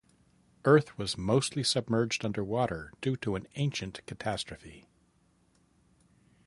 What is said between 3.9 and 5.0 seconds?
catastrophe.